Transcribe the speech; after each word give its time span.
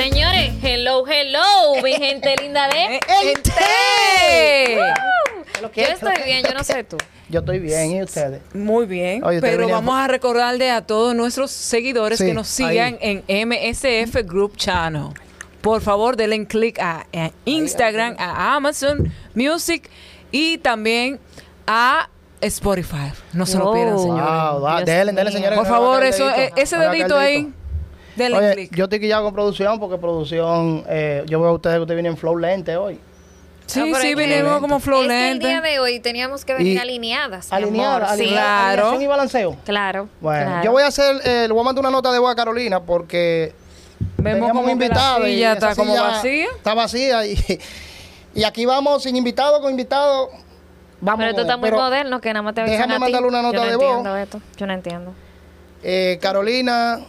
Señores, 0.00 0.52
hello, 0.62 1.04
hello, 1.06 1.82
mi 1.84 1.92
gente 1.92 2.34
linda 2.40 2.68
de 2.68 2.94
¡Ente! 3.22 4.78
Yo 5.60 5.68
estoy 5.82 6.14
bien, 6.24 6.42
yo 6.42 6.54
no 6.54 6.64
sé 6.64 6.84
tú. 6.84 6.96
Yo 7.28 7.40
estoy 7.40 7.58
bien, 7.58 7.90
¿y 7.90 8.02
ustedes? 8.02 8.40
Muy 8.54 8.86
bien, 8.86 9.22
Oye, 9.22 9.36
ustedes 9.36 9.56
pero 9.58 9.68
vamos 9.68 9.94
a 9.94 10.08
recordarle 10.08 10.70
a 10.70 10.86
todos 10.86 11.14
nuestros 11.14 11.50
seguidores 11.50 12.18
Sí, 12.18 12.24
que 12.24 12.32
nos 12.32 12.48
sigan 12.48 12.96
en 13.02 13.24
MSF 13.28 14.24
Group 14.24 14.56
Channel. 14.56 15.08
Por 15.60 15.82
favor, 15.82 16.16
denle 16.16 16.46
click 16.46 16.78
a, 16.78 17.06
a 17.14 17.30
Instagram, 17.44 18.16
a 18.18 18.54
Amazon 18.54 19.12
Music 19.34 19.90
y 20.32 20.56
también 20.56 21.20
a 21.66 22.08
Spotify. 22.40 23.12
No 23.34 23.44
se 23.44 23.58
lo 23.58 23.64
Wow. 23.66 23.74
pierdan, 23.74 23.98
señores. 23.98 24.24
Wow, 24.24 24.76
Dios 24.76 24.84
denle, 24.86 25.12
denle, 25.12 25.32
señores. 25.32 25.58
Por 25.58 25.68
favor, 25.68 26.02
eso, 26.04 26.30
eh, 26.30 26.52
ese 26.56 26.78
dedito 26.78 27.18
ahí, 27.18 27.52
denle 28.24 28.38
Oye, 28.38 28.52
click. 28.54 28.74
yo 28.76 28.84
estoy 28.84 29.00
quillado 29.00 29.24
con 29.24 29.34
producción 29.34 29.78
porque 29.80 29.98
producción, 29.98 30.84
eh, 30.88 31.24
yo 31.26 31.40
veo 31.40 31.50
a 31.50 31.52
ustedes 31.54 31.76
que 31.76 31.80
ustedes 31.82 31.96
vienen 32.02 32.16
flow 32.16 32.36
lente 32.36 32.76
hoy. 32.76 32.98
sí, 33.66 33.80
pero 33.92 33.96
sí, 34.02 34.14
vinimos 34.14 34.60
como 34.60 34.80
flow 34.80 35.02
Es 35.02 35.08
que 35.08 35.30
el 35.30 35.38
día 35.38 35.48
lente. 35.54 35.68
de 35.70 35.78
hoy 35.80 36.00
teníamos 36.00 36.44
que 36.44 36.54
venir 36.54 36.74
Y- 36.74 36.78
alineadas. 36.78 37.50
mi 37.50 37.56
Alineada, 37.56 37.96
amor. 38.06 38.18
Sí, 38.18 38.28
Claro. 38.28 38.70
alineación 38.82 39.02
y 39.02 39.06
balanceo. 39.06 39.56
claro. 39.64 40.08
Bueno, 40.20 40.46
claro. 40.46 40.64
yo 40.64 40.72
voy 40.72 40.82
a 40.82 40.86
hacer, 40.88 41.16
eh, 41.24 41.44
le 41.46 41.52
voy 41.52 41.60
a 41.60 41.64
mandar 41.64 41.80
una 41.84 41.90
nota 41.90 42.12
de 42.12 42.18
voz 42.18 42.32
a 42.32 42.34
Carolina 42.36 42.80
porque 42.80 43.54
Vemos 44.16 44.50
como 44.52 44.68
invitado 44.70 45.26
y 45.28 45.42
esa 45.42 45.52
está 45.52 45.74
como 45.74 45.94
vacía. 45.94 46.46
Está 46.56 46.74
vacía 46.74 47.26
y, 47.26 47.36
y 48.34 48.44
aquí 48.44 48.64
vamos 48.66 49.02
sin 49.02 49.14
invitado, 49.16 49.60
con 49.60 49.70
invitado. 49.70 50.30
Vamos 51.02 51.18
Pero 51.18 51.30
esto 51.30 51.36
con 51.36 51.46
está 51.46 51.54
él. 51.54 51.60
muy 51.60 51.70
Pero, 51.70 51.82
moderno, 51.82 52.20
que 52.20 52.32
nada 52.32 52.42
más 52.42 52.54
te 52.54 52.62
déjame 52.62 52.94
a 52.94 52.96
ti. 52.96 53.00
mandarle 53.02 53.28
una 53.28 53.38
Yo 53.38 53.42
nota 53.42 53.58
no 53.64 53.70
de 53.70 53.76
voz. 53.76 53.84
entiendo 53.86 54.16
esto. 54.16 54.40
Yo 54.56 54.66
no 54.66 54.72
entiendo. 54.74 55.14
eh, 55.82 56.18
Carolina, 56.20 57.00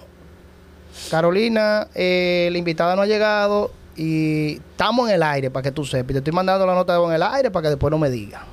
Carolina, 1.09 1.87
eh, 1.95 2.49
la 2.51 2.57
invitada 2.57 2.95
no 2.95 3.01
ha 3.01 3.05
llegado 3.05 3.71
y 3.95 4.57
estamos 4.57 5.09
en 5.09 5.15
el 5.15 5.23
aire 5.23 5.49
para 5.51 5.63
que 5.63 5.71
tú 5.71 5.85
sepas. 5.85 6.13
Te 6.13 6.17
estoy 6.19 6.33
mandando 6.33 6.65
la 6.65 6.73
nota 6.75 6.95
en 6.95 7.11
el 7.11 7.23
aire 7.23 7.51
para 7.51 7.63
que 7.63 7.69
después 7.69 7.91
no 7.91 7.97
me 7.97 8.09
diga. 8.09 8.45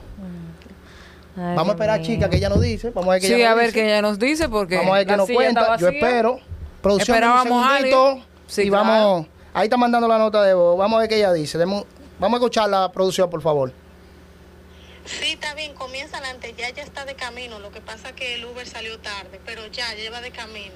Ay, 1.37 1.55
Vamos 1.55 1.69
a 1.69 1.73
esperar, 1.73 2.03
chica, 2.03 2.29
que 2.29 2.37
ella 2.39 2.49
nos 2.49 2.61
dice. 2.61 2.91
Vamos 2.91 3.09
a 3.09 3.13
ver 3.13 3.21
qué 3.21 3.29
Sí, 3.29 3.35
ella 3.35 3.53
a 3.53 3.55
ver 3.55 3.67
dice. 3.67 3.75
qué 3.79 3.87
ella 3.87 4.03
nos 4.03 4.19
dice 4.19 4.49
porque 4.49 4.77
Vamos 4.77 4.93
a 4.93 4.99
ver 4.99 5.07
qué 5.07 5.13
la 5.13 5.17
nos 5.19 5.31
cuenta. 5.31 5.77
Yo 5.77 5.89
espero. 5.89 6.41
Producción, 6.83 7.17
Esperábamos 7.17 7.63
un 7.63 7.69
segundito. 7.71 8.19
Sí, 8.47 8.63
y 8.63 8.69
claro. 8.69 8.85
vamos. 8.85 9.27
Ahí 9.55 9.65
está 9.65 9.77
mandando 9.77 10.09
la 10.09 10.19
nota 10.19 10.43
de 10.43 10.55
voz. 10.55 10.77
Vamos 10.77 10.97
a 10.97 11.01
ver 11.01 11.09
qué 11.09 11.17
ella 11.17 11.33
dice. 11.33 11.59
Vamos 11.59 11.85
a 12.21 12.27
escuchar 12.37 12.69
la 12.69 12.91
producción, 12.91 13.31
por 13.31 13.41
favor. 13.41 13.73
Sí, 15.09 15.33
está 15.33 15.55
bien, 15.55 15.75
comienza 15.75 16.19
adelante, 16.19 16.55
ya 16.57 16.71
ya 16.71 16.83
está 16.83 17.05
de 17.05 17.15
camino. 17.15 17.59
Lo 17.59 17.71
que 17.71 17.81
pasa 17.81 18.13
que 18.13 18.35
el 18.37 18.45
Uber 18.45 18.67
salió 18.67 18.99
tarde, 18.99 19.41
pero 19.47 19.67
ya 19.69 19.95
lleva 19.95 20.21
de 20.21 20.31
camino. 20.31 20.75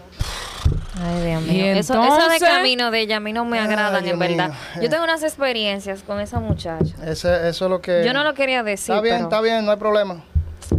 Ay, 1.03 1.27
Dios 1.27 1.43
mío. 1.43 1.65
Eso, 1.75 2.03
eso 2.03 2.29
de 2.29 2.39
camino 2.41 2.91
de 2.91 3.01
ella 3.01 3.17
a 3.17 3.21
mí 3.21 3.33
no 3.33 3.45
me 3.45 3.59
agradan, 3.59 4.07
en 4.07 4.19
verdad. 4.19 4.49
mío. 4.49 4.83
Yo 4.83 4.89
tengo 4.91 5.05
unas 5.05 5.23
experiencias 5.23 6.03
con 6.03 6.21
esa 6.21 6.41
muchacha. 6.41 6.95
Ese- 7.05 7.49
eso 7.49 7.65
es 7.67 7.71
lo 7.71 7.81
que. 7.81 8.03
Yo 8.05 8.13
no 8.13 8.25
lo 8.25 8.35
quería 8.35 8.63
decir, 8.63 8.95
Está 8.95 9.03
bien, 9.03 9.17
pero- 9.17 9.25
está 9.29 9.41
bien, 9.41 9.65
no 9.65 9.71
hay 9.73 9.79
problema. 9.79 10.23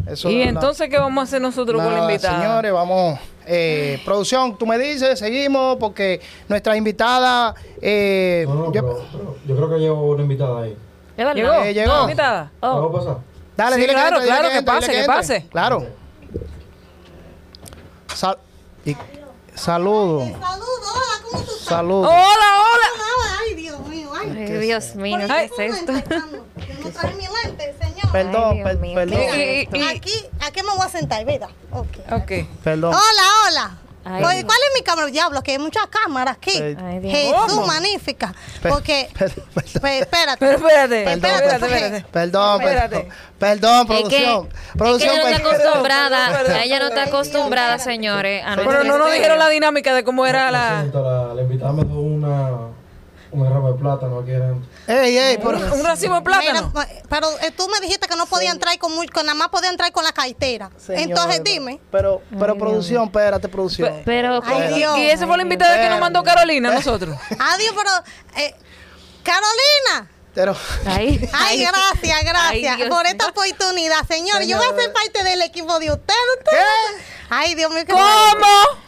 Eso 0.07 0.29
Y 0.29 0.41
es 0.41 0.47
entonces, 0.49 0.89
¿qué 0.89 0.97
vamos 0.97 1.21
a 1.21 1.23
hacer 1.25 1.41
nosotros 1.41 1.81
con 1.81 1.93
la 1.93 1.99
invitada? 2.01 2.41
Señores, 2.41 2.71
vamos. 2.73 3.19
eh, 3.45 4.01
producción, 4.05 4.57
tú 4.57 4.65
me 4.65 4.77
dices, 4.77 5.19
seguimos, 5.19 5.75
porque 5.77 6.21
nuestra 6.47 6.77
invitada. 6.77 7.53
eh, 7.81 8.45
No, 8.47 8.55
no, 8.55 8.65
yo- 8.71 8.71
pero, 8.71 9.05
pero 9.11 9.37
yo 9.45 9.55
creo 9.57 9.69
que 9.69 9.75
llevo 9.79 10.11
una 10.11 10.23
invitada 10.23 10.61
ahí. 10.63 10.77
¿Es? 11.17 11.35
¿Llegó? 11.35 11.53
Eh, 11.63 11.73
llegó. 11.73 11.93
¿No, 11.93 12.01
invitada? 12.03 12.51
Oh. 12.61 12.89
¿Puedo 12.89 12.91
pasar? 12.93 13.32
Dale, 13.57 13.75
Sí, 13.75 13.81
dile 13.81 13.93
claro, 13.93 14.17
entre, 14.17 14.21
dile 14.23 14.35
claro, 14.37 14.49
que 14.51 14.57
entre, 14.57 14.73
pase, 14.73 14.91
que 14.91 14.99
entre. 14.99 15.15
pase. 15.15 15.47
Claro. 15.51 15.87
Sal- 18.15 18.37
y- 18.85 18.95
saludos. 19.55 20.23
Saludos, 20.39 20.91
hola, 20.93 21.23
¿cómo 21.31 21.43
tú 21.43 21.51
estás? 21.51 21.67
Saludos. 21.67 22.07
Hola, 22.09 22.63
hola. 22.63 23.39
Ay, 23.41 23.53
Dios 23.55 23.79
mío, 23.87 24.11
ay. 24.19 24.29
Dios 24.59 24.95
mío, 24.95 25.17
¿qué 25.27 25.43
es 25.45 25.51
esto? 25.59 25.91
empezando. 25.91 26.45
Yo 26.55 26.83
no 26.83 26.89
traje 26.91 27.15
mi 27.15 27.23
lente, 27.43 27.75
señor. 27.81 28.11
Perdón, 28.11 28.43
Ay, 28.51 28.55
Dios 28.57 28.67
per- 28.69 28.77
mío, 28.79 28.95
perdón. 28.95 29.17
¿qué 29.19 29.61
es 29.61 29.67
Y- 29.73 29.77
y- 29.77 29.83
Aquí, 29.97 30.25
aquí 30.41 30.61
me 30.63 30.69
voy 30.75 30.85
a 30.85 30.89
sentar, 30.89 31.25
¿verdad? 31.25 31.49
Ok. 31.71 31.87
Ok. 32.11 32.31
Perdón. 32.63 32.93
Hola, 32.93 33.23
hola. 33.47 33.77
Ay. 34.05 34.21
¿Cuál 34.21 34.37
es 34.37 34.71
mi 34.75 34.81
cámara? 34.83 35.07
Diablo, 35.07 35.41
que 35.41 35.51
hay 35.51 35.59
muchas 35.59 35.87
cámaras 35.87 36.37
aquí. 36.37 36.61
Ay. 36.61 36.99
Jesús, 37.03 37.65
magnífica. 37.67 38.33
Porque, 38.67 39.09
per- 39.81 39.95
espérate. 40.01 40.37
Pero 40.39 40.51
espérate, 40.57 41.03
Perdón, 41.03 41.31
espérate, 41.31 42.05
perdón. 42.11 42.61
espérate. 42.61 43.07
Perdón, 43.39 43.81
Espérate. 43.81 44.03
producción. 44.03 44.47
es 44.51 44.77
producción, 44.77 45.15
ella 45.15 45.23
no 45.39 45.51
está 45.51 45.63
acostumbrada, 45.63 46.63
ella 46.63 46.79
no 46.79 46.87
está 46.87 47.03
acostumbrada, 47.03 47.79
señores, 47.79 48.43
a 48.45 48.55
Pero 48.55 48.65
no 48.71 48.71
nos 48.73 48.83
estilo. 48.85 49.11
dijeron 49.11 49.39
la 49.39 49.49
dinámica 49.49 49.93
de 49.93 50.03
cómo 50.05 50.25
era 50.25 50.49
la... 50.51 50.83
la, 50.83 51.33
me 51.73 51.83
dio 51.83 51.95
una, 51.95 52.62
un 53.33 53.49
ramo 53.51 53.71
de 53.73 53.79
plátano 53.79 54.19
aquí 54.19 54.31
adentro. 54.31 54.69
Ey, 54.87 55.17
ey, 55.17 55.37
pero, 55.37 55.57
Un 55.73 55.83
racimo 55.83 56.15
de 56.15 56.21
plátano. 56.21 56.71
Mira, 56.73 56.87
pero 57.09 57.27
eh, 57.41 57.51
tú 57.51 57.67
me 57.67 57.79
dijiste 57.81 58.07
que 58.07 58.15
no 58.15 58.25
podía 58.25 58.51
entrar 58.51 58.77
con, 58.77 58.93
muy- 58.93 59.07
con 59.07 59.25
nada 59.25 59.37
más 59.37 59.49
podía 59.49 59.69
entrar 59.69 59.91
con 59.91 60.03
la 60.03 60.11
cartera. 60.11 60.69
Entonces 60.89 61.43
dime. 61.43 61.79
Pero, 61.91 62.21
pero 62.39 62.57
producción, 62.57 63.05
espérate, 63.05 63.49
producción. 63.49 64.01
Pero, 64.05 64.41
Ay, 64.45 64.63
¿cómo? 64.63 64.75
Dios. 64.75 64.97
Y 64.97 65.09
esa 65.09 65.27
fue 65.27 65.37
la 65.37 65.43
invitada 65.43 65.81
que 65.81 65.89
nos 65.89 65.99
mandó 65.99 66.23
Carolina 66.23 66.69
a 66.69 66.73
nosotros. 66.73 67.17
Adiós, 67.39 67.73
pero 67.75 67.89
eh, 68.43 68.55
Carolina. 69.23 70.09
Pero, 70.33 70.55
Ay, 70.85 71.29
Ay, 71.33 71.61
gracias, 71.61 72.17
Ay, 72.17 72.61
gracias 72.63 72.89
por 72.89 73.05
esta 73.05 73.27
oportunidad, 73.27 74.05
señor. 74.07 74.41
Yo 74.43 74.57
voy 74.57 74.65
a 74.65 74.75
ser 74.81 74.91
parte 74.91 75.23
del 75.23 75.41
equipo 75.43 75.79
de 75.79 75.91
ustedes. 75.91 76.17
¿qué? 76.49 76.57
Ay, 77.29 77.55
Dios 77.55 77.71
mío. 77.71 77.83
¿Cómo? 77.89 78.03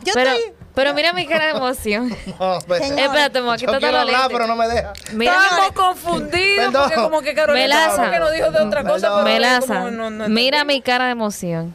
Yo 0.03 0.13
Pero, 0.13 0.31
estoy. 0.31 0.53
Pero 0.75 0.93
mira 0.93 1.13
mi 1.13 1.25
cara 1.25 1.45
de 1.45 1.51
emoción. 1.51 2.09
No, 2.39 2.59
Señor. 2.61 2.99
Espérate, 2.99 3.41
mo, 3.41 3.51
aquí 3.51 3.65
yo 3.65 3.71
está 3.71 3.79
quiero 3.79 3.93
la 3.93 4.01
hablar, 4.03 4.27
pero 4.31 4.45
no 4.47 4.55
me 4.55 4.67
deja. 4.67 4.93
Mira, 5.13 5.33
Estamos 5.33 5.71
confundidos 5.71 6.65
Perdón. 6.65 6.81
porque 6.83 6.95
como 6.95 7.21
que 7.21 7.33
Carolina 7.33 7.63
Melaza. 7.67 7.95
como 7.97 8.11
que 8.11 8.19
nos 8.19 8.31
dijo 8.33 8.51
de 8.51 8.59
otra 8.59 8.83
cosa. 8.83 8.93
Perdón. 9.07 9.23
pero 9.23 9.33
Melaza, 9.35 9.67
como 9.75 9.91
no, 9.91 10.09
no 10.09 10.29
mira 10.29 10.63
mi 10.63 10.81
cara 10.81 11.05
de 11.05 11.11
emoción. 11.11 11.73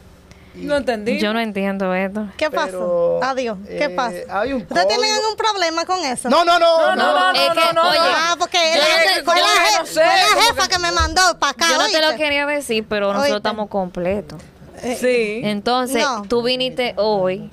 No 0.53 0.75
entendí. 0.75 1.17
Yo 1.17 1.31
no 1.31 1.39
entiendo 1.39 1.93
esto. 1.93 2.27
¿Qué 2.35 2.51
pasó? 2.51 2.71
Pero, 2.71 3.19
Adiós. 3.23 3.57
¿Qué 3.65 3.85
eh, 3.85 3.89
pasa? 3.89 4.17
hay 4.29 4.51
un 4.51 4.63
¿Ustedes 4.63 4.85
tienen 4.85 5.09
código. 5.09 5.15
algún 5.23 5.37
problema 5.37 5.85
con 5.85 6.03
eso? 6.05 6.29
No, 6.29 6.43
no, 6.43 6.59
no. 6.59 6.93
No, 6.93 6.95
no, 6.97 7.13
no, 7.13 7.39
Es 7.39 7.49
que, 7.51 7.73
no, 7.73 7.83
no, 7.83 7.89
oye, 7.89 7.99
no. 7.99 8.05
Ah, 8.05 8.35
porque 8.37 8.57
Yo 8.75 8.81
la- 8.81 8.87
no 8.89 9.15
te- 9.15 9.23
fue, 9.23 9.35
yo 9.39 9.41
la, 9.45 9.79
no 9.79 9.85
je- 9.85 9.87
sé, 9.87 9.93
fue 9.93 10.03
la 10.03 10.27
como 10.27 10.41
jefa 10.41 10.67
que... 10.67 10.79
me 10.79 10.91
mandó 10.91 11.21
para 11.39 11.51
acá. 11.51 11.67
Yo 11.69 11.77
no 11.77 11.85
te 11.87 12.01
lo 12.01 12.07
¿oíste? 12.09 12.21
quería 12.21 12.45
decir, 12.45 12.85
pero 12.87 13.07
nosotros 13.13 13.31
Oíste. 13.31 13.37
estamos 13.37 13.69
completos. 13.69 14.41
Sí. 14.81 15.41
Entonces, 15.43 16.01
No. 16.03 16.23
tú 16.23 16.41
viniste 16.43 16.93
hoy. 16.97 17.51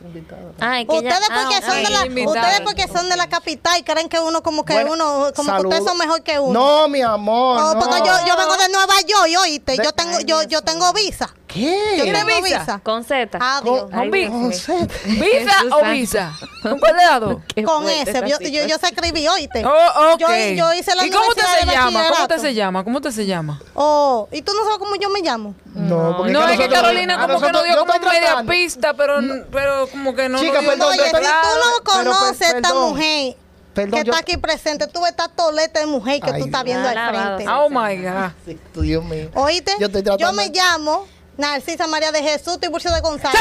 Ay, 0.61 0.87
que 0.87 1.03
ya- 1.03 1.09
Ustedes 1.11 1.28
porque 1.28 1.55
ah, 1.56 1.62
son 1.66 1.83
de 1.83 1.91
la, 1.91 2.06
invitada. 2.06 2.41
ustedes 2.41 2.61
porque 2.62 2.89
son 2.89 3.09
de 3.09 3.16
la 3.16 3.28
capital 3.28 3.78
y 3.78 3.83
creen 3.83 4.09
que 4.09 4.19
uno 4.19 4.43
como 4.43 4.65
que 4.65 4.72
Bueno, 4.72 4.93
uno 4.94 5.31
como 5.37 5.50
que 5.53 5.56
ustedes 5.59 5.84
saludo. 5.84 5.89
son 5.89 5.99
mejor 5.99 6.22
que 6.22 6.39
uno. 6.39 6.53
No, 6.59 6.89
mi 6.89 7.03
amor. 7.03 7.61
Oh, 7.62 7.75
no. 7.75 7.81
porque 7.81 7.99
yo, 7.99 8.12
yo 8.27 8.37
vengo 8.37 8.56
de 8.56 8.69
Nueva 8.71 8.94
York 9.06 9.28
y 9.28 9.37
oíste, 9.37 9.72
De- 9.77 9.84
yo 9.84 9.93
tengo 9.93 10.21
yo 10.21 10.43
yo 10.44 10.62
tengo 10.62 10.93
visa. 10.93 11.34
¿Qué? 11.48 11.94
Yo 11.97 12.04
¿Tiene 12.04 12.25
tengo 12.25 12.42
visa? 12.42 12.59
visa. 12.60 12.78
Con 12.81 13.03
Z. 13.04 13.38
Adiós. 13.41 13.84
Con- 13.91 13.94
Ay, 14.14 14.53
sé. 14.53 14.86
¿Visa 15.06 15.56
o 15.72 15.84
visa? 15.91 16.38
¿Con 16.62 16.78
cuál? 16.78 17.42
Qué 17.54 17.62
Con 17.64 17.88
esta 17.88 18.26
yo, 18.26 18.38
yo, 18.41 18.66
yo 18.66 18.76
se 18.78 18.86
escribí, 18.88 19.26
oíste. 19.26 19.64
Oh, 19.64 20.12
ok. 20.12 20.20
Yo, 20.20 20.28
yo 20.54 20.75
hice 20.75 20.94
la 20.94 21.06
¿Y 21.06 21.10
cómo 21.10 21.26
usted 21.28 21.42
universidad 21.42 21.60
se 21.60 21.66
llama? 21.75 22.09
¿Cómo 22.10 22.22
usted 22.22 22.38
se 22.38 22.54
llama? 22.54 22.84
¿Cómo 22.84 22.97
usted 22.98 23.10
se 23.12 23.26
llama? 23.26 23.60
Oh, 23.75 24.28
¿y 24.31 24.42
tú 24.42 24.53
no 24.53 24.62
sabes 24.64 24.78
cómo 24.78 24.94
yo 24.97 25.09
me 25.09 25.20
llamo? 25.22 25.54
No, 25.75 26.16
porque 26.19 26.32
No, 26.32 26.41
es 26.41 26.50
que 26.50 26.56
nosotros- 26.69 26.81
Carolina 26.82 27.14
a 27.14 27.16
como 27.26 27.26
que 27.26 27.32
nosotros- 27.53 27.53
nos 27.54 27.65
dio 27.65 27.86
como 27.98 28.10
media 28.10 28.44
pista, 28.47 28.94
pero, 28.94 29.19
pero 29.50 29.88
como 29.88 30.15
que 30.15 30.28
no 30.28 30.38
Chica, 30.41 30.60
perdón, 30.60 30.91
Oye, 30.92 31.04
si 31.06 31.10
pero- 31.12 31.26
tú 31.26 31.48
no 31.59 31.84
conoces 32.04 32.38
per- 32.38 32.56
esta 32.56 32.69
perdón. 32.69 32.88
mujer 32.91 33.36
Perdón, 33.72 33.91
que 34.00 34.04
yo- 34.06 34.12
está 34.12 34.19
aquí 34.20 34.36
presente, 34.36 34.86
tú 34.88 35.00
ves 35.00 35.10
esta 35.12 35.28
toleta 35.28 35.80
de 35.80 35.86
mujer 35.86 36.20
que 36.20 36.30
Ay, 36.30 36.41
tú 36.41 36.47
estás 36.47 36.65
viendo 36.65 36.86
al 36.88 36.94
frente. 37.09 37.50
Oh 37.50 37.69
my 37.70 37.97
God. 37.97 38.30
Sí, 38.44 38.59
Dios 38.75 39.03
mío. 39.04 39.30
¿Oíste? 39.34 39.72
Yo 39.80 39.86
estoy 39.86 40.03
tratando- 40.03 40.32
me 40.34 40.48
llamo 40.50 41.06
Narcisa 41.38 41.87
María 41.87 42.10
de 42.10 42.21
Jesús 42.21 42.59
Tiburcio 42.59 42.91
de 42.92 43.01
González. 43.01 43.41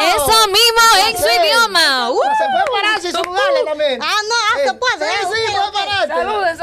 Eso 0.00 0.46
mismo 0.48 0.82
en 1.06 1.18
su 1.18 1.28
idioma. 1.28 2.10
Uh. 2.10 2.20
Se 2.38 2.44
puede 2.50 2.64
parar 2.72 3.00
sin 3.02 3.12
saludarle 3.12 3.64
también. 3.66 4.02
Ah, 4.02 4.16
no, 4.26 4.34
ah, 4.34 4.58
se 4.64 4.74
puede. 4.74 5.10
Sí, 5.10 5.16
ah, 5.22 5.28
sí, 5.30 5.52
puede. 5.52 6.56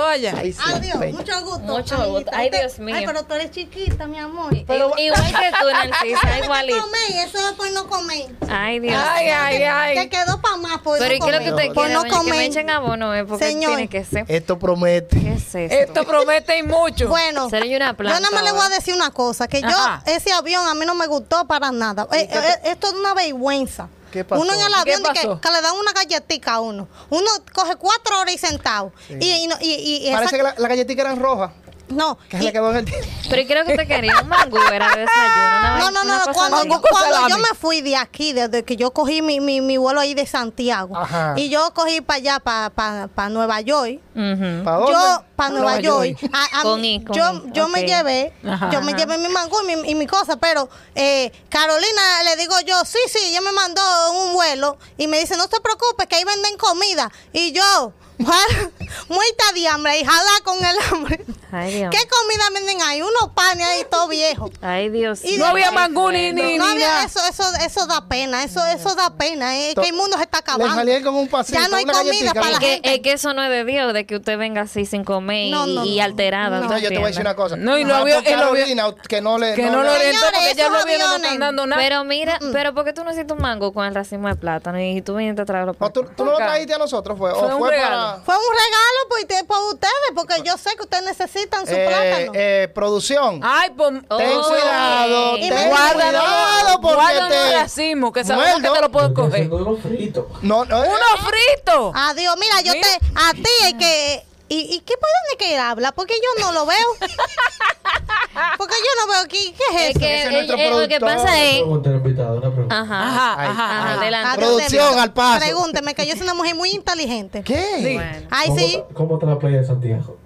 Vaya. 0.00 0.34
Ay, 0.36 0.52
sí, 0.52 0.60
Adiós, 0.72 1.12
mucho 1.12 1.40
gusto. 1.44 1.58
Mucho 1.60 2.10
gusto. 2.10 2.30
Ay, 2.32 2.50
Dios 2.50 2.78
mío. 2.78 2.94
Ay, 2.96 3.06
pero 3.06 3.22
tú 3.24 3.34
eres 3.34 3.50
chiquita, 3.50 4.06
mi 4.06 4.18
amor. 4.18 4.52
Pero- 4.66 4.92
Igual 4.98 5.26
que 5.26 5.50
tú, 5.60 5.70
Narcisa, 5.70 6.38
igualito. 6.42 6.82
comer, 6.82 7.26
eso 7.26 7.48
es 7.48 7.54
por 7.54 7.70
no 7.72 7.86
comer. 7.88 8.26
Ay, 8.48 8.80
Dios. 8.80 8.94
Ay, 8.96 9.28
ay, 9.28 9.58
Te 9.58 9.66
ay. 9.66 10.08
quedó 10.08 10.40
para 10.40 10.56
más 10.56 10.78
por 10.78 10.98
Pero 10.98 11.10
no 11.10 11.14
¿y 11.16 11.20
qué 11.20 11.26
es 11.26 11.32
lo 11.32 11.38
que 11.38 11.50
comer. 11.50 11.52
usted 11.54 11.74
Por 11.74 11.84
quiere, 11.86 11.94
no? 11.94 12.02
Que 12.04 12.10
me 12.10 12.16
comer. 12.16 12.40
echen 12.42 12.70
abono, 12.70 13.14
¿eh? 13.14 13.24
Porque 13.24 13.44
Señor. 13.46 13.70
tiene 13.72 13.88
que 13.88 14.04
ser. 14.04 14.24
Esto 14.28 14.58
promete. 14.58 15.20
¿Qué 15.20 15.32
es 15.32 15.54
esto? 15.54 15.74
Esto 15.74 16.04
promete 16.04 16.58
y 16.58 16.62
mucho. 16.62 17.08
Bueno, 17.08 17.46
una 17.46 17.94
planta. 17.94 18.18
yo 18.18 18.20
nada 18.20 18.30
más 18.30 18.44
le 18.44 18.52
voy 18.52 18.66
a 18.66 18.68
decir 18.68 18.94
una 18.94 19.10
cosa, 19.10 19.48
que 19.48 19.60
yo, 19.62 19.68
ese 20.06 20.32
avión 20.32 20.66
a 20.66 20.74
mí 20.74 20.84
no 20.86 20.94
me 20.94 21.06
gustó 21.06 21.46
para 21.46 21.70
nada. 21.72 22.06
Eh, 22.12 22.28
eh, 22.30 22.58
esto 22.64 22.88
es 22.88 22.92
una 22.94 23.14
vergüenza. 23.14 23.88
¿Qué 24.14 24.24
pasó? 24.24 24.40
Uno 24.42 24.52
en 24.54 24.60
el 24.60 24.66
¿Qué 24.84 24.94
avión 24.94 25.02
de 25.02 25.08
que, 25.08 25.20
que 25.40 25.50
le 25.50 25.60
dan 25.60 25.74
una 25.74 25.92
galletita 25.92 26.54
a 26.54 26.60
uno. 26.60 26.86
Uno 27.10 27.26
coge 27.52 27.74
cuatro 27.74 28.20
horas 28.20 28.32
y 28.32 28.38
sentado. 28.38 28.92
Y, 29.08 29.14
y, 29.28 29.46
no- 29.48 29.56
y- 29.60 29.74
y 29.74 30.06
esa- 30.06 30.18
Parece 30.18 30.36
que 30.36 30.42
la- 30.44 30.54
las 30.56 30.68
galletitas 30.68 31.04
eran 31.04 31.18
rojas. 31.18 31.50
No. 31.88 32.18
Que 32.28 32.36
y- 32.36 32.40
se 32.40 32.44
le 32.46 32.52
quedó 32.52 32.70
en 32.70 32.76
el. 32.78 32.94
Pero 33.28 33.42
¿y 33.42 33.46
creo 33.46 33.64
que 33.64 33.76
te 33.76 33.86
quería 33.86 34.20
un 34.22 34.28
mangú, 34.28 34.58
era 34.72 34.88
de 34.94 35.00
desayuno. 35.02 35.34
Una, 35.34 35.78
No, 35.78 35.90
no, 35.90 36.04
no, 36.04 36.32
cuando, 36.32 36.56
así. 36.58 36.68
yo, 36.68 36.80
cuando 36.80 37.28
yo 37.28 37.38
me 37.38 37.48
fui 37.58 37.80
de 37.82 37.96
aquí, 37.96 38.32
desde 38.32 38.64
que 38.64 38.76
yo 38.76 38.90
cogí 38.92 39.22
mi, 39.22 39.40
mi, 39.40 39.60
mi 39.60 39.76
vuelo 39.76 40.00
ahí 40.00 40.14
de 40.14 40.26
Santiago, 40.26 40.96
Ajá. 40.96 41.34
y 41.36 41.48
yo 41.50 41.72
cogí 41.74 42.00
para 42.00 42.16
allá, 42.16 42.40
para 42.40 43.28
Nueva 43.30 43.60
York, 43.60 44.00
Ujú. 44.14 44.64
¿Para 44.64 44.76
dónde? 44.78 44.92
yo 44.92 45.24
para 45.36 45.50
Nueva, 45.50 45.64
Nueva 45.72 45.80
York, 45.80 46.18
York. 46.20 46.32
a- 46.34 46.60
a 46.60 46.62
Con 46.62 46.80
mí- 46.80 46.94
I, 46.96 47.04
con 47.04 47.16
yo, 47.16 47.42
yo 47.52 47.68
me 47.68 47.82
llevé, 47.84 48.32
Ajá. 48.48 48.70
yo 48.70 48.80
me 48.82 48.94
llevé 48.94 49.18
mi 49.18 49.28
mangú 49.28 49.56
y 49.68 49.76
mi, 49.76 49.90
y 49.90 49.94
mi 49.94 50.06
cosa, 50.06 50.36
pero 50.36 50.68
eh, 50.94 51.32
Carolina 51.48 52.22
le 52.24 52.36
digo 52.36 52.54
yo, 52.66 52.76
sí, 52.84 52.98
sí, 53.08 53.18
ella 53.26 53.40
me 53.40 53.52
mandó 53.52 53.82
un 54.12 54.32
vuelo 54.34 54.78
y 54.96 55.06
me 55.06 55.18
dice, 55.18 55.36
no 55.36 55.48
te 55.48 55.60
preocupes, 55.60 56.06
que 56.06 56.16
ahí 56.16 56.24
venden 56.24 56.56
comida. 56.56 57.10
Y 57.32 57.52
yo, 57.52 57.92
muerta 58.18 59.44
de 59.54 59.68
hambre 59.68 60.00
y 60.00 60.04
jala 60.04 60.30
con 60.44 60.56
el 60.64 60.76
hambre. 60.90 61.24
Ay, 61.52 61.72
Dios. 61.74 61.90
¿Qué 61.90 61.98
comida 62.08 62.44
venden 62.52 62.82
ahí? 62.82 63.00
Unos 63.02 63.30
panes 63.34 63.66
ahí 63.66 63.86
todo 63.90 64.08
viejos. 64.08 64.50
Ay, 64.60 64.88
Dios. 64.88 65.24
Y 65.24 65.36
No 65.38 65.46
había 65.46 65.70
mangú 65.70 66.10
ni, 66.10 66.32
ni, 66.32 66.58
No 66.58 66.64
había- 66.64 67.04
eso, 67.04 67.20
eso, 67.28 67.44
eso 67.64 67.86
da 67.86 68.08
pena, 68.08 68.42
eso, 68.44 68.64
eso 68.66 68.94
da 68.94 69.10
pena, 69.16 69.56
es 69.56 69.74
To- 69.74 69.82
que 69.82 69.88
el 69.88 69.94
mundo 69.94 70.16
se 70.16 70.24
está 70.24 70.38
Le 70.38 70.40
acabando. 70.42 70.74
salí 70.74 71.02
con 71.02 71.14
un 71.14 71.28
pasito, 71.28 71.58
Ya 71.60 71.68
no 71.68 71.76
hay 71.76 71.84
comida 71.84 72.34
para 72.34 72.50
la 72.50 72.58
gente. 72.58 72.94
es 72.94 73.00
que 73.00 73.12
eso 73.12 73.34
no 73.34 73.42
es 73.44 73.50
de 73.50 73.64
Dios, 73.64 73.92
de 73.92 74.04
que 74.06 74.16
usted 74.16 74.36
venga 74.38 74.62
así 74.62 74.84
sin 74.86 75.04
comer 75.04 75.46
y, 75.46 75.50
No, 75.50 75.66
no, 75.66 75.84
y 75.84 75.98
no. 75.98 76.04
alterada. 76.04 76.60
No. 76.60 76.66
¿tú 76.66 76.72
No, 76.72 76.78
yo 76.78 76.88
te 76.88 76.94
voy 76.96 77.04
a 77.04 77.06
decir 77.08 77.20
una 77.20 77.36
cosa. 77.36 77.56
No, 77.56 77.78
y 77.78 77.84
no 77.84 77.94
había- 77.94 78.22
Carolina, 78.24 78.86
que 79.08 79.20
no 79.20 79.38
le... 79.38 79.54
Que 79.54 79.62
no 79.66 79.72
no 79.72 79.82
le- 79.82 79.88
lo 79.88 79.94
orientó 79.94 80.26
porque 80.32 80.54
ya 80.56 80.68
no 80.70 80.78
están 81.16 81.38
dando 81.38 81.66
nada. 81.66 81.80
Pero 81.82 82.04
mira, 82.04 82.38
pero 82.52 82.74
¿por 82.74 82.84
qué 82.84 82.92
tú 82.92 83.04
no 83.04 83.12
hiciste 83.12 83.32
un 83.32 83.40
mango 83.40 83.72
con 83.72 83.86
el 83.86 83.94
racimo 83.94 84.28
de 84.28 84.34
plátano 84.36 84.80
y 84.80 85.02
tú 85.02 85.14
viniste 85.16 85.42
a 85.42 85.44
traerlo 85.44 85.72
¿O 85.72 85.74
para 85.74 85.92
tú, 85.92 86.04
no 86.18 86.24
lo 86.32 86.36
trajiste 86.36 86.74
a 86.74 86.78
nosotros? 86.78 87.16
¿Fue, 87.18 87.30
Fue 87.32 87.42
o 87.42 87.52
un 87.56 87.58
fue 87.58 87.70
regalo. 87.70 88.03
Fue 88.24 88.34
un 88.36 88.42
regalo 88.52 89.08
por, 89.08 89.18
usted- 89.20 89.46
por 89.46 89.74
ustedes, 89.74 89.92
porque 90.14 90.34
yo 90.44 90.56
sé 90.58 90.76
que 90.76 90.82
ustedes 90.82 91.04
necesitan 91.04 91.66
su 91.66 91.72
Eh, 91.74 91.86
plátano. 91.86 92.32
eh, 92.34 92.68
producción. 92.74 93.40
Ay, 93.42 93.70
pues. 93.76 93.92
Oh, 94.08 94.16
ten 94.16 94.40
cuidado, 94.42 95.36
Y 95.38 95.48
ten 95.48 95.54
me- 95.54 95.70
cuidado 95.70 96.80
porque 96.80 96.94
guárdanos 96.96 97.28
te... 97.30 97.52
racimo, 97.54 98.12
que 98.12 98.24
sabemos 98.24 98.60
que 98.62 98.68
te 98.70 98.80
lo 98.80 98.90
puedo 98.90 99.14
coger. 99.14 99.50
unos 99.50 99.80
fritos. 99.80 100.26
No, 100.42 100.64
no, 100.64 100.84
eh, 100.84 100.88
¡Uno 100.88 101.26
frito! 101.28 101.92
Adiós, 101.94 102.34
mira, 102.38 102.60
yo 102.62 102.72
Mira. 102.72 102.86
te, 102.86 103.06
a 103.14 103.32
ti 103.32 103.50
hay 103.64 103.74
que, 103.74 104.24
¿y, 104.48 104.74
y 104.74 104.80
qué 104.80 104.94
por 104.96 105.08
dónde 105.22 105.36
que 105.38 105.54
él 105.54 105.60
habla? 105.60 105.92
Porque 105.92 106.14
yo 106.14 106.44
no 106.44 106.52
lo 106.52 106.66
veo. 106.66 106.86
Porque 108.58 108.74
yo 108.74 109.02
no 109.06 109.12
veo 109.12 109.22
aquí, 109.22 109.54
¿qué 109.56 109.64
es 109.76 109.82
Es 109.82 109.90
eso? 109.90 109.98
que 110.00 110.20
es 110.20 110.26
el- 110.26 110.34
el- 110.60 110.70
lo 110.80 110.88
que 110.88 110.98
pasa 111.00 111.22
Una 111.22 111.42
es. 111.44 111.54
pregunta 111.56 111.90
al 111.90 111.96
invitado, 111.96 112.32
una 112.38 112.50
pregunta. 112.50 112.80
Ajá. 112.80 113.02
Ajá, 113.08 113.34
Ay, 113.38 113.48
ajá, 113.48 113.64
Ajá, 113.64 113.82
ajá. 113.82 114.00
adelante. 114.00 114.38
Producción, 114.38 114.98
al 114.98 115.12
paso. 115.12 115.40
Pregúnteme, 115.40 115.94
que 115.94 116.06
yo 116.06 116.12
soy 116.14 116.22
una 116.22 116.34
mujer 116.34 116.54
muy 116.54 116.70
inteligente. 116.70 117.42
¿Qué? 117.44 117.64
Sí. 117.78 117.94
Bueno. 117.94 118.28
Ay, 118.30 118.48
¿Cómo, 118.48 118.58
sí, 118.58 118.74
está, 118.76 118.94
¿Cómo 118.94 119.14
está 119.14 119.26
la 119.26 119.38
playa 119.38 119.58
de 119.58 119.66
Santiago? 119.66 120.16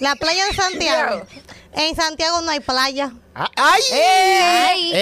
la 0.00 0.14
playa 0.16 0.44
de 0.46 0.54
Santiago. 0.54 1.22
En 1.74 1.94
Santiago 1.94 2.40
no 2.40 2.50
hay 2.50 2.60
playa. 2.60 3.12
¡Ay! 3.34 3.48
Ay, 3.56 3.82
¡Ey! 3.92 4.92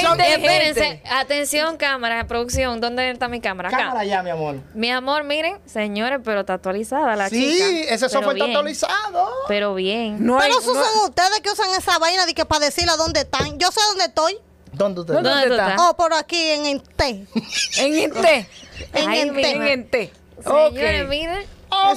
Espérense, 0.00 1.02
atención 1.10 1.76
cámara, 1.76 2.26
producción, 2.26 2.80
¿dónde 2.80 3.10
está 3.10 3.28
mi 3.28 3.40
cámara? 3.40 3.68
Acá. 3.68 3.78
Cámara 3.78 4.04
ya, 4.04 4.22
mi 4.22 4.30
amor. 4.30 4.56
Mi 4.74 4.90
amor, 4.90 5.24
miren, 5.24 5.58
señores, 5.66 6.20
pero 6.24 6.40
está 6.40 6.54
actualizada 6.54 7.16
la 7.16 7.28
Sí, 7.28 7.52
chica. 7.52 7.66
ese 7.94 8.06
Pero 8.06 8.08
software 8.08 8.36
está 8.36 8.44
actualizado. 8.46 9.28
Pero 9.48 9.74
bien. 9.74 10.24
No 10.24 10.38
hay, 10.38 10.50
Pero 10.50 10.60
no- 10.74 10.82
son 10.84 11.08
ustedes 11.08 11.40
que 11.40 11.50
usan 11.50 11.68
esa 11.78 11.98
vaina 11.98 12.26
de 12.26 12.34
que 12.34 12.44
para 12.44 12.66
decirle 12.66 12.92
a 12.92 12.96
dónde 12.96 13.20
están. 13.20 13.58
Yo 13.58 13.70
sé 13.70 13.80
dónde 13.88 14.04
estoy. 14.04 14.38
¿Dónde 14.72 15.00
usted 15.00 15.14
¿Dónde 15.14 15.42
está? 15.44 15.76
Oh, 15.78 15.96
por 15.96 16.12
aquí 16.12 16.50
en 16.50 16.66
el 16.66 16.82
té. 16.82 17.24
En 17.78 17.94
Ente. 17.94 18.48
En 18.92 19.10
mi 19.32 19.42
té. 19.42 19.50
En 19.52 19.62
Ente. 19.66 20.12
Señores, 20.44 21.08
miren. 21.08 21.55
Oh, 21.68 21.94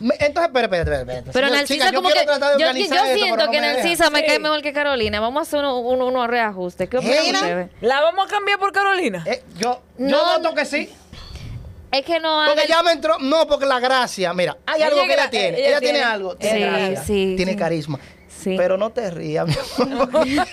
me- 0.00 0.14
Entonces, 0.18 0.46
espera, 0.52 0.64
espera, 0.64 0.98
espera. 1.00 1.04
Pero 1.04 1.32
Señor, 1.32 1.50
Narcisa 1.50 1.74
chica, 1.74 1.90
yo 1.90 1.96
como 1.96 2.08
quiero 2.10 2.32
que 2.32 2.40
yo, 2.40 2.48
yo 2.58 2.66
esto, 2.70 3.14
siento 3.14 3.44
no 3.46 3.50
que 3.50 3.60
me. 3.60 3.66
Narcisa 3.74 4.10
me 4.10 4.20
Sí. 4.20 4.26
cae 4.26 4.38
mejor 4.38 4.62
que 4.62 4.72
Carolina. 4.72 5.20
Vamos 5.20 5.40
a 5.40 5.42
hacer 5.42 5.58
uno- 5.60 5.78
uno- 5.80 6.06
unos 6.06 6.26
reajustes. 6.26 6.88
¿Qué 6.88 6.96
opinan 6.98 7.34
ustedes? 7.34 7.70
¿La 7.82 8.00
vamos 8.00 8.26
a 8.26 8.28
cambiar 8.30 8.58
por 8.58 8.72
Carolina? 8.72 9.22
Eh, 9.26 9.42
yo, 9.58 9.82
No, 9.98 10.08
yo 10.10 10.16
noto 10.38 10.48
no. 10.50 10.54
que 10.54 10.64
sí. 10.64 10.90
Es 11.92 12.04
que 12.04 12.20
no 12.20 12.44
Porque 12.46 12.66
ya 12.68 12.82
me 12.82 12.92
entró. 12.92 13.18
No, 13.18 13.46
porque 13.46 13.66
la 13.66 13.78
gracia. 13.80 14.32
Mira, 14.32 14.56
hay 14.64 14.76
Ella 14.76 14.86
algo 14.86 15.06
que 15.06 15.12
ella 15.12 15.30
tiene. 15.30 15.58
ella 15.58 15.68
Ella, 15.68 15.78
tiene, 15.80 15.98
tiene- 15.98 16.12
algo. 16.12 16.36
Tiene 16.36 16.56
Sí, 16.58 16.62
gracia. 16.64 17.02
sí, 17.04 17.34
tiene 17.36 17.52
sí. 17.52 17.58
carisma. 17.58 17.98
Sí. 18.28 18.54
Pero 18.56 18.78
no 18.78 18.90
te 18.90 19.10
rías, 19.10 19.46
mi 19.46 19.54
amor. 19.84 20.08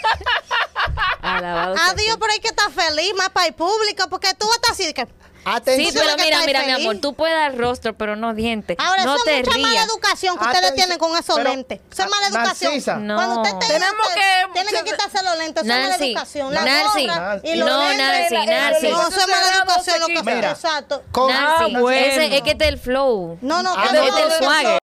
Alabado 1.22 1.76
Adiós, 1.90 2.18
pero 2.20 2.32
hay 2.34 2.40
que 2.40 2.48
estar 2.50 2.72
feliz, 2.72 3.14
más 3.18 3.30
para 3.30 3.48
el 3.48 3.54
público, 3.54 4.06
porque 4.10 4.30
tú 4.38 4.48
estás 4.54 4.72
así 4.72 4.86
de 4.86 4.94
que... 4.94 5.08
Sí, 5.48 5.54
Atención. 5.56 6.04
pero 6.06 6.24
mira, 6.24 6.42
mira, 6.46 6.64
mi 6.64 6.72
amor, 6.74 6.98
tú 7.02 7.14
puedes 7.14 7.36
dar 7.36 7.56
rostro, 7.58 7.94
pero 7.98 8.16
no 8.16 8.34
dientes. 8.34 8.76
Ahora, 8.80 9.06
no 9.06 9.16
eso 9.16 9.24
te 9.24 9.40
es 9.40 9.46
mucha 9.48 9.58
mala 9.60 9.84
educación 9.84 10.38
que 10.38 10.46
ustedes 10.46 10.74
tienen 10.76 10.98
con 10.98 11.12
esos 11.18 11.36
pero- 11.38 11.50
lentes. 11.52 11.80
Eso 11.92 12.04
es 12.04 12.10
mala 12.10 12.26
Ah, 12.26 12.30
educación. 12.30 12.72
Narcisa. 12.74 12.96
No. 12.98 13.16
Cuando 13.16 13.42
usted 13.42 13.68
Tenemos 13.68 14.08
usted 14.08 14.22
que- 14.22 14.54
Tiene 14.54 14.72
que 14.72 14.84
quitarse 14.92 15.24
los 15.24 15.38
lentes. 15.38 15.64
Eso 15.64 15.74
es 15.74 15.80
mala 15.80 15.90
Nancy, 15.90 16.12
educación. 16.12 16.54
La 16.54 16.62
Nancy, 16.66 17.08
gorra 17.08 17.40
y 17.44 17.56
los 17.56 17.70
no, 17.70 17.80
lentes. 17.88 17.98
Nancy, 18.08 18.34
la- 18.34 18.46
Nancy. 18.72 18.88
No, 18.90 19.08
eso 19.08 19.20
es 19.22 19.28
mala 19.28 19.58
educación. 19.58 20.00
Lo 20.00 20.08
que 20.08 20.24
Mira. 20.36 20.52
Exacto. 20.52 21.04
Con- 21.12 21.32
Nancy, 21.34 21.76
Ah, 21.76 21.80
bueno. 21.80 22.06
ese- 22.08 22.36
es 22.38 22.42
que 22.42 22.52
este 22.52 22.64
es 22.66 22.70
el 22.74 22.80
flow. 22.80 23.38
No, 23.42 23.64
no, 23.64 23.74
Ah, 23.78 23.84
¿qué 23.90 23.96
no, 23.98 24.04
flow? 24.04 24.18
es 24.18 24.24
el 24.24 24.30
¿Qué 24.40 24.46
swagger. 24.46 24.80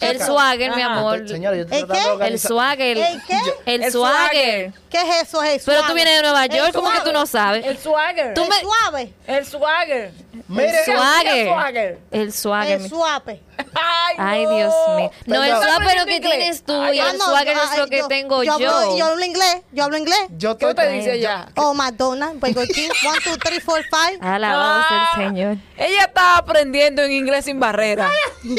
El 0.00 0.22
swagger, 0.22 0.72
mi 0.76 0.82
amor. 0.82 1.28
Señora, 1.28 1.56
yo 1.56 1.62
estoy 1.64 1.86
¿El 2.26 2.38
swagger. 2.40 2.98
¿El 2.98 3.22
qué? 3.26 3.40
El 3.66 3.82
El 3.82 3.92
swagger. 3.92 4.72
¿Qué 4.90 5.00
es 5.00 5.28
eso? 5.28 5.42
Es 5.42 5.62
Pero 5.64 5.78
tú 5.80 5.86
suave. 5.88 5.94
vienes 5.94 6.16
de 6.16 6.22
Nueva 6.22 6.46
York, 6.46 6.72
¿cómo 6.74 6.88
que 6.90 6.96
tú 6.98 7.02
suave. 7.10 7.12
no 7.18 7.26
sabes? 7.26 7.66
El 7.66 7.78
swagger. 7.78 8.34
El 8.38 8.52
suave. 8.62 9.12
El 9.26 9.46
swagger. 9.66 10.12
Mire, 10.48 10.68
El 10.68 10.84
swagger. 10.84 11.36
El 11.36 11.46
swagger. 11.48 11.98
El 12.12 12.32
swagger. 12.32 12.72
El 12.76 12.82
mi- 12.82 12.88
suave. 12.88 13.42
Ay, 13.74 14.14
Ay, 14.18 14.44
no. 14.44 14.56
Dios 14.56 14.74
mío. 14.96 15.10
No, 15.26 15.42
el 15.44 15.50
Perdón. 15.50 15.62
swagger 15.64 15.88
es 15.88 16.00
lo 16.00 16.06
que 16.06 16.16
¿Aprendiendo 16.16 16.28
tienes 16.30 16.62
tú 16.64 16.72
y 16.92 16.98
Ah, 17.00 17.10
el 17.10 17.18
no, 17.18 17.24
swagger 17.24 17.56
es 17.56 17.78
lo 17.78 17.86
que 17.88 18.02
tengo 18.08 18.42
yo. 18.44 18.52
Hablo, 18.54 18.96
yo 18.98 19.06
hablo 19.06 19.24
inglés. 19.24 19.62
Yo 19.72 19.84
hablo 19.84 19.96
inglés. 19.96 20.18
Yo 20.36 20.56
¿Qué 20.58 20.74
te 20.74 20.88
dice 20.90 21.14
ella? 21.14 21.48
Oh, 21.56 21.74
McDonald's, 21.74 22.38
Burger 22.40 22.68
King, 22.68 22.90
1, 23.04 23.14
2, 23.24 23.38
3, 23.38 23.62
4, 23.64 23.84
5. 24.12 24.24
Alabado 24.24 24.82
sea 24.88 24.88
Ah, 24.90 25.12
el 25.18 25.28
Señor. 25.28 25.56
Ella 25.78 26.04
está 26.04 26.36
aprendiendo 26.38 27.02
en 27.02 27.12
inglés 27.12 27.44
sin 27.44 27.58
barrera. 27.58 28.08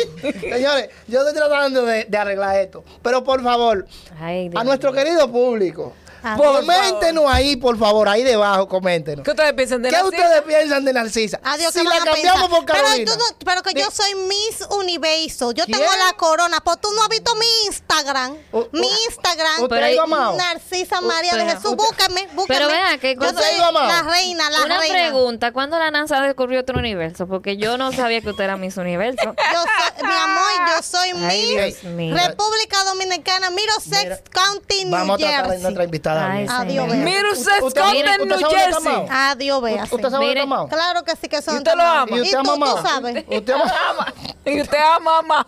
Señores, 0.41 0.89
yo 1.07 1.19
estoy 1.19 1.33
tratando 1.35 1.83
de, 1.85 2.05
de 2.05 2.17
arreglar 2.17 2.57
esto. 2.57 2.83
Pero 3.01 3.23
por 3.23 3.41
favor, 3.43 3.87
Ay, 4.19 4.49
Dios 4.49 4.59
a 4.59 4.63
nuestro 4.63 4.91
querido 4.93 5.31
público, 5.31 5.93
Ah, 6.27 6.35
Por 6.37 6.59
coméntenos 6.61 7.25
ahí, 7.27 7.55
por 7.55 7.77
favor, 7.77 8.09
ahí 8.09 8.23
debajo, 8.23 8.67
coméntenos. 8.67 9.23
¿Qué 9.23 9.31
ustedes 9.31 9.53
piensan 9.53 9.81
de 9.81 9.89
¿Qué 9.89 9.95
Narcisa? 9.95 10.23
ustedes 10.23 10.41
piensan 10.43 10.85
de 10.85 10.93
Narcisa? 10.93 11.39
Adiós, 11.43 11.71
si 11.73 11.79
¿qué 11.79 11.83
la 11.85 11.89
van 11.91 12.01
a 12.01 12.05
cambiamos 12.11 12.41
pensar? 12.41 12.49
por 12.57 12.65
Carolina. 12.65 12.95
Pero, 12.97 13.11
tú 13.13 13.19
no- 13.19 13.37
pero 13.45 13.63
que 13.63 13.73
yo 13.79 13.89
soy 13.91 14.15
Miss 14.15 14.67
Universo. 14.71 15.51
Yo 15.51 15.65
¿Quién? 15.65 15.79
tengo 15.79 15.91
la 16.05 16.13
corona. 16.17 16.59
Pues 16.61 16.79
tú 16.81 16.89
no 16.93 17.03
has 17.03 17.09
visto 17.09 17.33
mi 17.35 17.45
Instagram. 17.67 18.35
U- 18.51 18.57
u- 18.59 18.69
mi 18.73 18.87
Instagram. 19.07 19.63
¿Usted 19.63 19.77
ha 19.77 19.91
ido 19.91 20.03
a 20.03 20.07
Mao? 20.07 20.35
Narcisa 20.37 21.01
María 21.01 21.35
de 21.35 21.45
Jesús. 21.45 21.75
Búscame, 21.75 22.27
búscame. 22.33 22.45
Pero 22.47 22.67
vea 22.67 22.97
que 22.97 23.13
yo 23.13 23.19
cuando- 23.19 23.41
soy 23.41 23.49
¿Usted 23.51 23.55
ha 23.55 23.57
ido 23.57 23.65
a 23.67 23.71
Mao? 23.71 23.87
la 23.87 24.01
reina, 24.11 24.49
la 24.49 24.61
Una 24.65 24.79
reina. 24.79 24.93
pregunta, 24.95 25.51
¿cuándo 25.53 25.77
la 25.79 25.91
NASA 25.91 26.19
descubrió 26.21 26.59
otro 26.61 26.77
universo? 26.79 27.27
Porque 27.27 27.57
yo 27.57 27.77
no 27.77 27.91
sabía 27.91 28.21
que 28.21 28.29
usted 28.31 28.43
era 28.43 28.57
Miss 28.57 28.77
Universo. 28.77 29.21
Yo 29.53 29.61
soy, 29.61 30.07
mi 30.07 30.13
amor, 30.13 30.43
yo 30.75 30.83
soy 30.83 31.09
Ay, 31.09 31.15
Miss 31.55 31.81
Dios 31.81 31.93
mío. 31.93 32.15
República 32.15 32.83
Dominicana, 32.83 33.49
Middlesex 33.49 34.03
Mira, 34.03 34.19
County, 34.31 34.83
New 34.85 34.91
Vamos 34.91 35.15
a 35.15 35.17
tratar 35.19 35.39
a 35.39 35.43
Jersey. 35.45 35.61
nuestra 35.61 35.83
invitada. 35.83 36.16
Ay, 36.19 36.37
bien. 36.43 36.51
Adiós, 36.51 36.87
vea. 36.89 37.03
Mira 37.03 37.31
Usted- 37.31 37.57
Scott 37.57 37.63
usted 37.77 38.05
en 38.07 38.27
New 38.27 38.49
Jersey. 38.49 39.05
Adiós, 39.09 39.61
vea. 39.61 39.83
¿Usted 39.83 40.01
sabe 40.09 40.11
dónde 40.11 40.45
Mire? 40.45 40.67
Claro 40.69 41.03
que 41.03 41.15
sí 41.15 41.27
que 41.27 41.41
son 41.41 41.55
¿Y 41.55 41.57
usted 41.57 41.75
lo 41.75 41.83
ama? 41.83 42.07
¿Y, 42.11 42.17
¿Y 42.17 42.21
usted 42.21 42.39
tú, 42.43 42.51
ama 42.51 42.65
tú 42.65 42.87
sabes? 42.87 43.25
¿Usted 43.27 43.53
ama? 43.53 44.13
Y 44.45 44.61
usted 44.61 44.77
ama 44.95 45.21
mamá. 45.21 45.47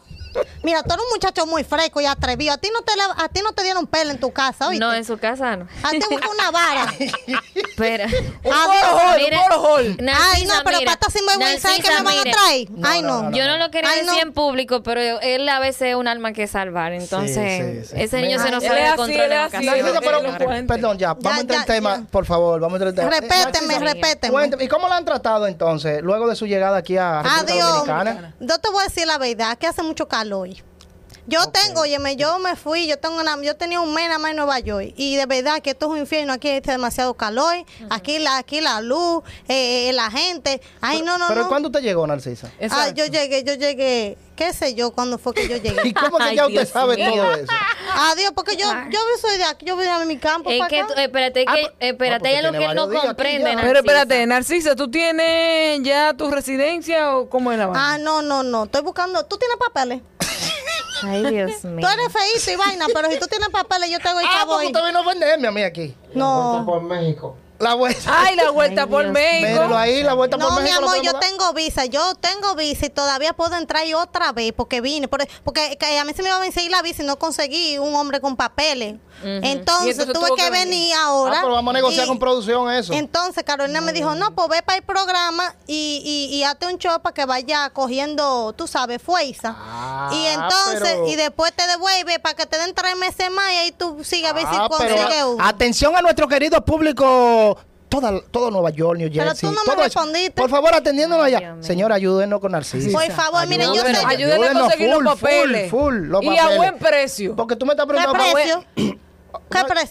Mira, 0.64 0.84
tú 0.84 0.94
eres 0.94 1.04
un 1.06 1.12
muchacho 1.12 1.46
muy 1.46 1.64
fresco 1.64 2.02
y 2.02 2.06
atrevido. 2.06 2.54
A 2.54 2.58
ti 2.58 2.70
no 2.74 2.82
te, 2.82 2.96
la- 2.96 3.16
a 3.24 3.30
ti 3.30 3.42
no 3.44 3.54
te 3.54 3.64
dieron 3.64 3.88
pelo 3.88 4.12
en 4.12 4.20
tu 4.20 4.32
casa, 4.32 4.68
¿oíste? 4.68 4.84
No, 4.86 4.94
en 4.94 5.04
su 5.06 5.18
casa 5.18 5.56
no. 5.56 5.68
A 5.84 5.90
ti 5.90 6.00
fue 6.02 6.18
una 6.18 6.52
vara. 6.52 6.94
Espera. 7.56 8.06
Un 8.44 8.52
borojol, 8.52 9.16
un 9.18 9.24
Mira. 9.24 9.42
borojol. 9.42 9.98
Ay, 10.34 10.46
no, 10.46 10.54
pero 10.64 10.80
para 10.80 10.92
estar 10.94 11.12
sin 11.12 11.26
vergüenza, 11.26 11.68
¿sabes 11.70 11.84
qué 11.84 11.90
me 11.96 12.02
van 12.04 12.18
a 12.20 12.24
traer? 12.24 12.72
No, 12.72 12.88
Ay, 12.88 13.02
no, 13.02 13.22
no. 13.24 13.30
no, 13.30 13.38
Yo 13.38 13.46
no 13.48 13.58
lo 13.58 13.72
quería 13.72 13.90
Ay, 13.90 14.00
decir 14.02 14.14
no. 14.16 14.22
en 14.22 14.34
público, 14.34 14.84
pero 14.84 15.02
él 15.22 15.48
a 15.50 15.60
veces 15.60 15.90
es 15.90 15.96
un 15.96 16.08
alma 16.08 16.32
que 16.34 16.48
salvar. 16.48 16.94
Entonces, 16.94 17.88
sí, 17.90 17.96
sí. 17.96 18.02
ese 18.02 18.22
niño 18.22 18.40
se 18.42 18.52
nos 18.52 18.64
sale 18.64 18.82
de 18.90 18.96
control 18.96 19.32
en 20.54 20.68
perdón, 20.68 20.98
ya, 20.98 21.14
vamos 21.14 21.38
a 21.38 21.42
entrar 21.42 21.60
en 21.62 21.66
tema, 21.66 21.98
ya. 21.98 22.04
por 22.12 22.26
favor, 22.26 22.60
vamos 22.60 22.80
a 22.82 22.86
entrar 22.86 22.90
en 22.90 22.96
tema. 22.96 23.10
Repéteme, 23.10 23.80
repéteme. 23.80 24.32
cuénteme, 24.32 24.64
¿Y 24.64 24.68
cómo 24.68 24.88
la 24.88 24.98
han 24.98 25.06
tratado 25.06 25.48
entonces, 25.48 26.02
luego 26.02 26.28
de 26.28 26.36
su 26.36 26.46
llegada 26.46 26.78
aquí 26.78 26.98
a 26.98 27.22
República 27.24 27.54
Adiós. 27.54 27.70
Dominicana? 27.88 28.36
Yo 28.40 28.58
te 28.60 28.70
voy 28.70 28.82
a 28.82 28.84
decir 28.86 29.08
la 29.08 29.18
verdad, 29.18 29.58
que 29.58 29.68
hace 29.68 29.82
mucho 29.84 30.08
calor. 30.08 30.19
Hoy. 30.28 30.62
Yo 31.30 31.48
tengo, 31.52 31.82
óyeme, 31.82 32.16
yo 32.16 32.40
me 32.40 32.56
fui, 32.56 32.88
yo 32.88 32.98
tengo 32.98 33.20
una, 33.20 33.40
yo 33.42 33.56
tenía 33.56 33.80
un 33.82 33.94
mes 33.94 34.08
nada 34.08 34.18
más 34.20 34.32
en 34.32 34.38
Nueva 34.38 34.60
York 34.60 34.94
y 34.98 35.16
de 35.16 35.26
verdad 35.28 35.62
que 35.62 35.70
esto 35.72 35.86
es 35.86 35.92
un 35.92 35.98
infierno, 36.00 36.34
aquí 36.34 36.48
hay 36.50 36.60
demasiado 36.62 37.14
calor, 37.14 37.54
aquí 37.92 38.18
la, 38.20 38.38
aquí 38.38 38.62
la 38.62 38.82
luz, 38.82 39.24
eh, 39.48 39.90
eh, 39.90 39.94
la 39.94 40.10
gente, 40.10 40.60
ay 40.82 41.02
no, 41.04 41.18
no, 41.20 41.28
¿Pero 41.28 41.44
no. 41.44 41.48
cuándo 41.50 41.70
usted 41.70 41.82
llegó, 41.82 42.08
Narcisa? 42.08 42.52
Ah, 42.72 42.90
yo 42.90 43.06
llegué, 43.06 43.44
yo 43.44 43.54
llegué, 43.54 44.18
qué 44.36 44.54
sé 44.54 44.74
yo, 44.74 44.92
cuándo 44.92 45.18
fue 45.20 45.34
que 45.36 45.48
yo 45.48 45.56
¿Y 45.58 45.60
llegué. 45.62 45.94
cómo 45.94 46.18
que 46.18 46.24
Ay, 46.24 46.36
ya 46.36 46.48
usted 46.48 46.62
Dios 46.62 46.70
sabe 46.70 46.96
mío. 46.98 47.12
todo 47.24 47.34
eso? 47.36 47.54
Adiós, 48.12 48.32
porque 48.36 48.56
yo, 48.58 48.66
yo 48.90 49.00
soy 49.22 49.38
de 49.38 49.44
aquí, 49.44 49.66
yo 49.66 49.76
voy 49.76 49.86
a 49.86 50.00
mi 50.06 50.18
campo. 50.18 50.50
Es 50.50 50.62
que, 50.68 50.80
acá. 50.80 50.94
tú- 50.94 51.00
espérate, 51.00 51.46
Ah, 51.48 51.56
que, 51.56 51.62
pues- 51.62 51.74
espérate, 51.80 52.24
no, 52.24 52.30
hay 52.30 52.36
algo 52.38 52.52
porque 52.52 52.66
que 52.66 52.72
él 52.72 52.76
no 52.76 53.02
comprende, 53.08 53.40
ya. 53.44 53.56
Narcisa. 53.56 53.68
Pero 53.68 53.80
espérate, 53.80 54.26
Narcisa, 54.26 54.76
¿tú 54.76 54.90
tienes 54.90 55.82
ya 55.84 56.14
tu 56.14 56.32
residencia 56.32 57.16
o 57.18 57.30
cómo 57.30 57.52
es 57.52 57.58
la 57.60 57.68
vaina? 57.68 57.94
Ah, 57.94 57.98
no, 58.00 58.22
no, 58.22 58.42
no, 58.44 58.64
estoy 58.64 58.82
buscando, 58.82 59.24
¿tú 59.26 59.38
tienes 59.38 59.58
papeles? 59.58 60.02
Ay, 61.04 61.26
Dios 61.32 61.64
mío. 61.66 61.88
Tú 61.88 61.94
eres 61.94 62.12
feíto 62.14 62.52
y 62.52 62.56
vaina, 62.56 62.86
pero 62.94 63.10
si 63.10 63.20
tú 63.20 63.28
tienes 63.28 63.50
papeles, 63.50 63.90
yo 63.90 64.00
te 64.00 64.08
hago 64.08 64.20
el 64.20 64.26
Ah, 64.28 64.40
favor. 64.40 64.56
porque 64.56 64.68
usted 64.68 64.86
vino 64.86 65.00
a 65.00 65.02
ofenderme 65.02 65.48
a 65.48 65.52
mí 65.52 65.64
aquí. 65.64 65.96
No. 66.14 66.64
Por 66.66 66.82
México. 66.82 67.36
La 67.60 67.74
vuelta. 67.74 68.02
Ay, 68.24 68.36
la 68.36 68.52
vuelta 68.52 68.84
Ay, 68.84 68.88
por 68.88 69.02
Dios. 69.04 69.14
México. 69.14 69.48
Míralo 69.52 69.78
ahí, 69.78 70.02
la 70.04 70.14
vuelta 70.14 70.38
por 70.38 70.50
No, 70.50 70.56
mi 70.58 70.64
México. 70.64 70.82
lo 70.82 70.90
amor, 70.92 71.02
yo 71.04 71.14
tengo 71.20 71.54
visa, 71.54 71.86
yo 71.86 72.16
tengo 72.16 72.56
visa 72.56 72.86
y 72.86 72.90
todavía 72.90 73.34
puedo 73.34 73.56
entrar 73.58 73.86
y 73.86 73.94
otra 73.94 74.32
vez 74.32 74.54
porque 74.56 74.80
vine, 74.82 75.08
por- 75.08 75.28
porque 75.44 75.78
que 75.78 76.00
a 76.00 76.06
mí 76.06 76.14
se 76.14 76.24
me 76.24 76.30
iba 76.30 76.38
a 76.38 76.42
vencer 76.42 76.70
la 76.72 76.82
visa 76.82 77.04
y 77.04 77.06
no 77.06 77.18
conseguí 77.20 77.78
un 77.78 77.94
hombre 77.96 78.22
con 78.22 78.36
papeles. 78.38 78.96
Entonces 79.22 80.00
entonces 80.00 80.14
tuve 80.14 80.30
que 80.38 80.44
que 80.46 80.50
venir 80.50 80.70
venir. 80.70 80.94
ahora. 80.96 81.36
Ah, 81.36 81.42
pero 81.42 81.54
vamos 81.54 81.72
a 81.72 81.76
negociar 81.76 82.06
y- 82.06 82.08
con 82.08 82.20
producción 82.20 82.72
eso. 82.72 82.94
Entonces 82.94 83.44
Carolina 83.44 83.82
me 83.82 83.92
dijo, 83.92 84.16
no, 84.16 84.34
pues 84.34 84.48
ve 84.48 84.64
para 84.64 84.78
el 84.78 84.84
programa 84.84 85.54
y, 85.68 86.02
y, 86.32 86.36
y 86.38 86.44
hazte 86.44 86.68
un 86.68 86.78
show 86.78 87.02
para 87.02 87.14
que 87.14 87.26
vaya 87.26 87.70
cogiendo, 87.72 88.54
tú 88.54 88.66
sabes, 88.66 89.02
fuerza. 89.02 89.54
Ah, 89.58 90.10
y 90.14 90.26
entonces, 90.26 90.80
pero- 90.94 91.08
y 91.10 91.16
después 91.18 91.52
te 91.54 91.68
devuelve 91.68 92.20
para 92.20 92.34
que 92.36 92.46
te 92.46 92.58
den 92.58 92.74
tres 92.74 92.96
meses 92.96 93.30
más 93.30 93.52
y 93.52 93.56
ahí 93.58 93.72
tú 93.74 94.02
sigas 94.06 94.32
a 94.32 94.36
ver 94.36 94.44
si 94.44 94.56
Ah, 94.56 94.70
pero 94.78 94.96
consigues 94.96 95.24
uno. 95.26 95.44
atención 95.46 95.96
a 95.98 96.02
nuestro 96.02 96.26
querido 96.30 96.64
público. 96.64 97.49
Toda, 97.90 98.22
todo 98.32 98.52
Nueva 98.52 98.70
York, 98.70 99.00
New 99.00 99.10
Pero 99.12 99.24
Jersey. 99.26 99.50
tú 99.50 99.56
no 99.56 99.62
me 99.62 99.66
todo 99.66 99.76
eso. 99.84 99.84
respondiste. 100.00 100.32
Por 100.42 100.50
favor, 100.50 100.74
atendiéndonos 100.76 101.26
allá. 101.26 101.56
Señora, 101.60 101.96
ayúdenos 101.96 102.40
con 102.40 102.52
Narcisa. 102.52 102.92
Por 102.98 103.12
favor, 103.12 103.48
miren, 103.48 103.68
yo 103.74 103.82
Ayúdenos, 103.82 104.02
sé- 104.02 104.06
Ayúdenle 104.08 104.46
a 104.46 104.50
ayúdenos 104.50 104.64
conseguir 104.64 104.94
full, 104.94 105.04
los 105.04 105.14
papeles. 105.20 105.70
Full, 105.72 105.80
full, 105.82 105.96
los 106.08 106.24
y 106.24 106.38
a 106.38 106.56
buen 106.56 106.78
precio. 106.78 107.36
Porque 107.36 107.56
tú 107.56 107.66
me 107.66 107.74
estás 107.74 107.88
¿Qué 107.88 107.94
preguntando. 107.94 108.24
¿Qué 108.24 108.32
precio? 108.34 108.99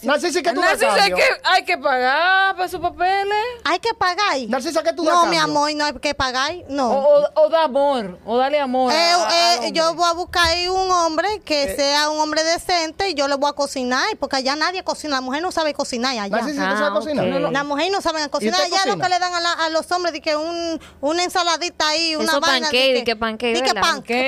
Narcisa, 0.03 0.41
¿qué 0.41 0.53
tú 0.53 0.61
das 0.61 0.79
Narciso, 0.79 0.91
hay 0.91 0.99
cambio? 1.11 1.17
que, 1.17 1.23
hay 1.43 1.63
que 1.65 1.77
pagar 1.77 2.53
para 2.55 2.65
esos 2.65 2.79
papeles. 2.79 3.37
Hay 3.65 3.79
que 3.79 3.93
pagar. 3.93 4.37
Narcisa, 4.47 4.83
¿qué 4.83 4.93
tú 4.93 5.03
das 5.03 5.13
No, 5.15 5.25
mi 5.27 5.37
cambio? 5.37 5.43
amor, 5.57 5.71
no 5.75 5.85
hay 5.85 5.93
que 5.93 6.13
pagar. 6.15 6.53
No. 6.69 6.91
O, 6.91 7.19
o, 7.19 7.29
o 7.45 7.49
da 7.49 7.63
amor, 7.65 8.19
o 8.25 8.37
dale 8.37 8.59
amor. 8.59 8.91
Eh, 8.93 8.95
a- 8.97 9.65
eh, 9.65 9.71
yo 9.73 9.93
voy 9.95 10.09
a 10.09 10.13
buscar 10.13 10.47
ahí 10.47 10.67
un 10.67 10.89
hombre 10.91 11.41
que 11.45 11.75
sea 11.75 12.09
un 12.09 12.19
hombre 12.19 12.43
decente 12.43 13.09
y 13.09 13.13
yo 13.13 13.27
le 13.27 13.35
voy 13.35 13.49
a 13.49 13.53
cocinar, 13.53 14.05
porque 14.19 14.37
allá 14.37 14.55
nadie 14.55 14.83
cocina. 14.83 15.15
La 15.15 15.21
mujer 15.21 15.41
no 15.41 15.51
sabe 15.51 15.73
cocinar 15.73 16.11
allá. 16.13 16.27
Narcisa, 16.27 16.61
¿tú 16.69 16.75
Ah, 16.75 16.77
sabes 16.77 16.91
cocinar? 16.93 17.25
ok. 17.25 17.31
No, 17.33 17.39
no. 17.39 17.51
La 17.51 17.63
mujer 17.63 17.91
no 17.91 18.01
sabe 18.01 18.27
cocinar. 18.29 18.59
Allá 18.61 18.69
lo 18.85 18.93
cocina? 18.93 19.03
que 19.03 19.09
le 19.09 19.19
dan 19.19 19.33
a, 19.35 19.39
la- 19.39 19.53
a 19.53 19.69
los 19.69 19.91
hombres 19.91 20.13
de 20.13 20.21
que 20.21 20.35
un, 20.35 20.79
una 21.01 21.23
ensaladita 21.23 21.87
ahí, 21.89 22.15
una 22.15 22.25
Eso 22.25 22.39
vaina. 22.39 22.67
pancake, 22.67 22.93
di 22.93 23.03
que 23.03 23.15
pancake, 23.15 23.53
di 23.55 23.61
que 23.61 23.73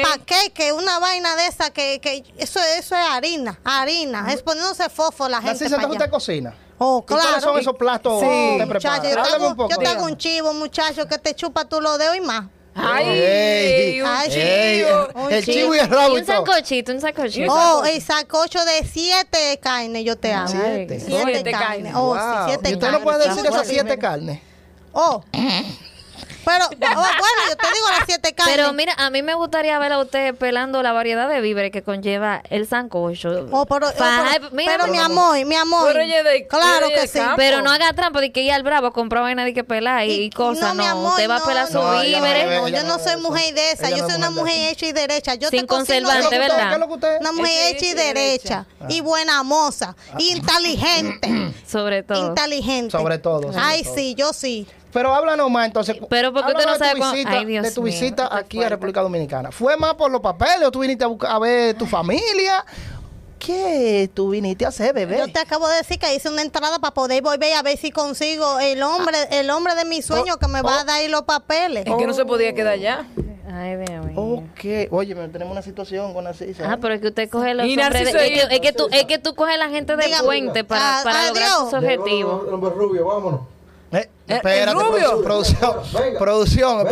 pancake, 0.03 0.73
una 0.73 0.99
vaina 0.99 1.35
de 1.35 1.47
esa 1.47 1.71
que, 1.71 1.99
que 2.01 2.23
eso, 2.37 2.59
eso 2.77 2.95
es 2.95 3.05
harina, 3.09 3.59
harina. 3.63 4.31
Es 4.31 4.41
poniéndose 4.43 4.89
fofo 5.03 5.27
la 5.29 5.37
gente 5.41 5.63
Narcisa, 5.65 5.75
allá. 5.77 5.87
usted 5.87 6.09
cocina. 6.09 6.53
Oh, 6.77 7.01
¿Y 7.03 7.07
cuáles 7.07 7.25
claro. 7.27 7.41
son 7.41 7.59
esos 7.59 7.75
platos 7.75 8.19
Sí. 8.21 8.25
que 8.27 8.51
usted 8.53 8.65
Muchacho, 8.67 9.01
prepara? 9.01 9.09
yo, 9.09 9.23
te 9.29 9.35
hago, 9.35 9.47
un 9.49 9.55
poco. 9.55 9.69
yo 9.69 9.77
te 9.77 9.87
dígame. 9.87 10.03
un 10.03 10.17
chivo, 10.17 10.53
muchacho, 10.53 11.07
que 11.07 11.17
te 11.17 11.33
chupa 11.35 11.65
tú 11.65 11.79
los 11.81 11.97
dedos 11.99 12.15
y 12.15 12.21
más. 12.21 12.45
Ay, 12.73 13.05
Ey, 13.09 14.01
un 14.01 14.07
ay, 14.07 14.29
ey, 14.31 14.83
chivo. 14.85 15.07
Un 15.25 15.31
el 15.33 15.43
chivo. 15.45 15.53
chivo 15.57 15.75
y 15.75 15.79
el 15.79 15.89
rabo 15.89 16.13
un 16.15 16.25
todo. 16.25 16.35
sancochito, 16.37 16.91
un 16.93 17.01
sancochito. 17.01 17.53
Oh, 17.53 17.83
el 17.83 18.01
sacocho 18.01 18.63
de 18.63 18.85
siete 18.85 19.59
carnes 19.61 20.05
yo 20.05 20.17
te 20.17 20.31
hago. 20.33 20.47
Siete. 20.47 20.99
Siete, 21.01 21.33
Siete 21.33 21.51
carnes. 21.51 21.67
carnes. 21.69 21.93
Oh, 21.95 22.05
Wow. 22.07 22.15
sí, 22.15 22.23
siete 22.47 22.69
Y 22.69 22.73
usted 22.75 22.79
carnes. 22.87 22.99
no 22.99 23.03
puede 23.03 23.27
decir 23.27 23.45
esas 23.45 23.67
siete 23.67 23.97
carnes. 23.99 24.39
Oh. 24.93 25.21
Pero, 26.45 26.65
oh, 26.65 26.69
bueno, 26.77 27.41
yo 27.49 27.55
te 27.55 27.67
digo 27.73 27.87
las 27.97 28.05
siete 28.05 28.33
carnes. 28.33 28.55
Pero 28.55 28.73
mira, 28.73 28.93
a 28.97 29.09
mí 29.09 29.21
me 29.21 29.33
gustaría 29.35 29.77
ver 29.79 29.91
a 29.93 29.99
usted 29.99 30.35
pelando 30.35 30.81
la 30.83 30.91
variedad 30.91 31.29
de 31.29 31.41
víveres 31.41 31.71
que 31.71 31.83
conlleva 31.83 32.41
el 32.49 32.67
sancocho. 32.67 33.47
Oh, 33.51 33.65
pero, 33.65 33.87
oh, 33.87 33.91
Faja- 33.91 34.29
pero, 34.33 34.49
mira, 34.51 34.71
pero 34.73 34.83
pero- 34.83 34.91
mi 34.93 34.97
amor, 34.99 35.45
mi 35.45 35.55
amor. 35.55 35.87
Pero 35.87 35.99
ella 36.01 36.23
de- 36.23 36.47
claro 36.47 36.87
que 36.89 37.07
sí. 37.07 37.19
campo. 37.19 37.35
Pero 37.37 37.61
no 37.61 37.71
haga 37.71 37.93
trampa 37.93 38.21
de 38.21 38.31
que 38.31 38.41
ir 38.41 38.51
al 38.51 38.63
bravo 38.63 38.87
a 38.87 38.93
comprar 38.93 39.23
vaina 39.23 39.45
de 39.45 39.53
que 39.53 39.63
pelar 39.63 40.05
y, 40.07 40.11
Y- 40.25 40.29
cosas. 40.31 40.69
no, 40.69 40.75
mi 40.75 40.85
No, 40.85 40.91
amor, 40.91 41.09
usted 41.11 41.29
va 41.29 41.35
a 41.35 41.39
no, 41.39 41.45
pelar 41.45 41.67
sus 41.67 41.75
ella 41.75 42.19
no 42.19 42.25
víveres. 42.25 42.71
yo 42.81 42.83
no 42.87 42.99
soy 42.99 43.17
mujer 43.21 43.53
de 43.53 43.71
esa, 43.71 43.87
Ella 43.89 43.97
yo 43.97 44.05
soy 44.07 44.15
una 44.17 44.29
mujer 44.31 44.71
hecha 44.71 44.85
y 44.87 44.91
derecha. 44.93 45.35
Yo 45.35 45.49
Sin 45.49 45.61
te 45.61 45.67
conservante, 45.67 46.37
¿verdad? 46.37 46.57
usted- 46.57 46.67
¿Qué 46.69 46.73
es 46.73 46.79
lo 46.79 46.87
que 46.87 46.93
usted? 46.93 47.17
Una 47.21 47.31
mujer 47.33 47.75
hecha 47.75 47.85
y 47.85 47.93
derecha. 47.93 48.65
Y 48.89 49.01
buena 49.01 49.43
moza. 49.43 49.95
Inteligente. 50.17 51.53
Sobre 51.67 52.03
todo. 52.03 52.27
Inteligente. 52.29 52.91
Sobre 52.91 53.17
todo, 53.17 53.51
Ay, 53.55 53.83
sí, 53.83 54.15
yo 54.15 54.33
sí. 54.33 54.67
Pero 54.91 55.13
háblanos 55.13 55.49
más 55.49 55.65
entonces. 55.67 55.97
Pero 56.09 56.33
porque 56.33 56.51
usted 56.51 56.65
no 56.65 56.71
háblanos 56.73 56.79
de 56.79 56.85
sabe 56.85 56.99
tu 56.99 57.11
visita, 57.11 57.31
Ay, 57.31 57.45
Dios 57.45 57.63
de 57.63 57.71
tu 57.71 57.81
mío, 57.83 57.91
visita 57.93 58.35
aquí 58.37 58.63
a. 58.63 58.69
República 58.69 59.01
Dominicana. 59.01 59.51
¿Fue 59.51 59.77
más 59.77 59.93
por 59.95 60.11
los 60.11 60.21
papeles 60.21 60.63
o 60.67 60.71
tú 60.71 60.79
viniste 60.79 61.03
a, 61.03 61.07
buscar, 61.07 61.31
a 61.31 61.39
ver 61.39 61.75
tu 61.75 61.85
familia? 61.85 62.65
¿Qué 63.39 64.09
tú 64.13 64.29
viniste 64.29 64.65
a 64.65 64.67
hacer, 64.67 64.93
bebé? 64.93 65.17
Yo 65.17 65.31
te 65.31 65.39
acabo 65.39 65.67
de 65.67 65.77
decir 65.77 65.97
que 65.97 66.13
hice 66.13 66.29
una 66.29 66.43
entrada 66.43 66.77
para 66.77 66.93
poder 66.93 67.23
volver 67.23 67.53
a 67.55 67.63
ver 67.63 67.75
si 67.75 67.89
consigo 67.91 68.59
el 68.59 68.83
hombre, 68.83 69.17
el 69.31 69.49
hombre 69.49 69.73
de 69.73 69.83
mi 69.85 70.03
sueño 70.03 70.35
Oh, 70.35 70.37
que 70.37 70.47
me 70.47 70.61
va 70.61 70.77
oh. 70.77 70.79
a 70.79 70.83
dar 70.83 70.97
ahí 70.99 71.07
los 71.07 71.23
papeles. 71.23 71.85
Es 71.87 71.95
que 71.95 72.05
no 72.05 72.13
se 72.13 72.23
podía 72.23 72.53
quedar 72.53 72.73
allá. 72.73 73.05
Ay, 73.51 73.77
Dios 73.77 74.05
mío. 74.05 74.21
Ok. 74.21 74.91
Oye, 74.91 75.15
tenemos 75.29 75.51
una 75.51 75.63
situación 75.63 76.13
con 76.13 76.23
Narcisa. 76.25 76.71
Ah, 76.71 76.77
pero 76.79 76.93
es 76.93 77.01
que 77.01 77.07
usted 77.07 77.29
coge 77.29 77.55
los 77.55 77.65
Y 77.65 77.71
hombres 77.71 77.89
de- 77.91 78.13
Narciso 78.13 78.17
es, 78.19 78.47
que, 78.47 78.55
es 78.55 78.61
que 78.61 78.73
tú 78.73 78.87
es 78.91 79.05
que 79.05 79.17
tú 79.17 79.33
coges 79.35 79.57
la 79.57 79.69
gente 79.69 79.95
de 79.95 80.03
puente 80.23 80.63
para, 80.63 80.99
Ah, 80.99 81.03
para 81.03 81.27
lograr 81.29 81.49
sus 81.49 81.73
objetivos. 81.73 82.43
Hombre 82.51 82.69
rubio, 82.69 83.07
vámonos. 83.07 83.41
Eh, 83.91 84.09
el 84.27 84.35
espérate, 84.37 84.73
rubio. 84.73 85.21
producción. 85.23 85.59
Producción, 85.71 86.03
Venga. 86.03 86.19
producción 86.19 86.87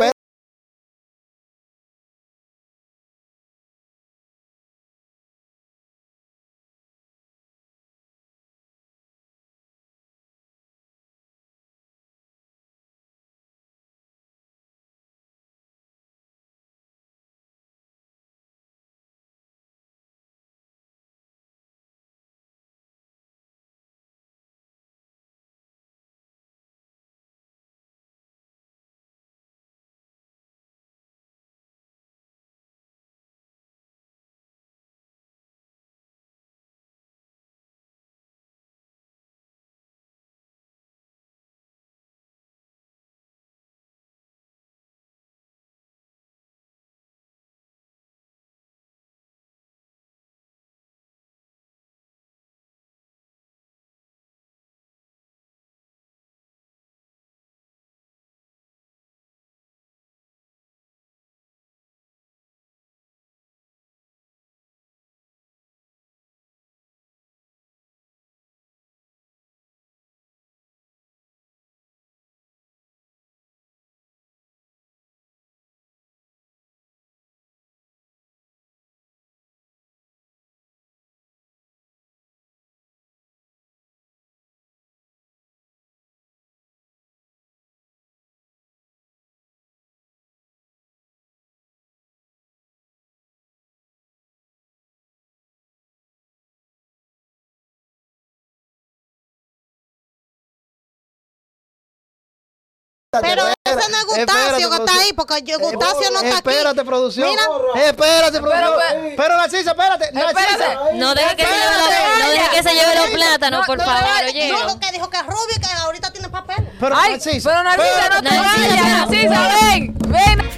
espérate. 103.19 103.55
Pero 103.63 103.69
Espérate, 103.69 103.81
ese 103.81 103.91
no 103.91 103.97
es 103.97 104.17
espérate, 104.17 104.69
que 104.69 104.75
está 104.83 104.99
ahí, 104.99 105.13
porque 105.13 105.41
yo, 105.43 105.59
Gutacio 105.59 106.11
no 106.11 106.19
está 106.19 106.37
aquí. 106.39 106.49
Espérate, 106.49 106.83
producción. 106.83 107.29
Mira. 107.29 107.43
Espérate, 107.85 108.39
producción. 108.41 108.73
pero- 108.89 109.15
Pero, 109.17 109.37
Narcisa, 109.37 109.71
espérate. 109.71 110.11
Narcisa. 110.11 110.49
Espérate. 110.51 110.93
No 110.95 111.13
deje 111.15 111.35
que 111.35 111.43
se 111.45 111.49
lleve 111.51 111.65
los, 111.77 112.19
no 112.25 112.29
deje 112.31 112.49
que 112.49 112.63
se 112.63 112.73
lleve 112.73 112.95
los 112.95 113.03
vaya. 113.05 113.15
plátanos, 113.15 113.59
No, 113.61 113.65
por 113.67 113.77
no, 113.77 113.85
favor, 113.85 114.23
oye. 114.27 114.51
No, 114.51 114.63
lo 114.65 114.79
que 114.79 114.91
dijo 114.91 115.09
que 115.09 115.17
es 115.17 115.25
rubio 115.25 115.55
y 115.55 115.59
que 115.59 115.67
ahorita 115.71 116.11
tiene 116.11 116.29
papel. 116.29 116.69
Pero 116.79 116.95
Narcisa, 116.95 117.49
pero 117.49 117.63
Narcisa, 117.63 118.09
no 118.09 118.21
te 118.29 118.37
vayas. 118.37 118.87
Narcisa, 118.87 119.47
ven. 119.61 119.93
Ven. 120.07 120.48